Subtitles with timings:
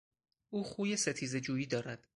[0.49, 2.07] او خوی ستیزهجویی دارد.